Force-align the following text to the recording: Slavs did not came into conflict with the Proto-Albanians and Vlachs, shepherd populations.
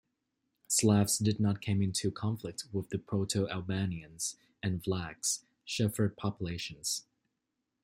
Slavs 0.67 1.19
did 1.19 1.39
not 1.39 1.61
came 1.61 1.79
into 1.79 2.09
conflict 2.09 2.63
with 2.71 2.89
the 2.89 2.97
Proto-Albanians 2.97 4.35
and 4.63 4.81
Vlachs, 4.81 5.43
shepherd 5.63 6.17
populations. 6.17 7.05